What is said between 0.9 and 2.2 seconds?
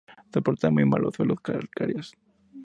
los suelos calcáreos.